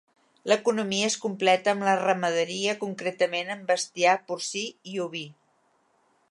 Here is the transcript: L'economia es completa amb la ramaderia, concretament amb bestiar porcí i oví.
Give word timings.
L'economia 0.51 1.09
es 1.09 1.17
completa 1.25 1.75
amb 1.75 1.85
la 1.87 1.93
ramaderia, 1.99 2.75
concretament 2.85 3.53
amb 3.57 3.69
bestiar 3.75 4.17
porcí 4.33 4.65
i 4.95 4.99
oví. 5.07 5.25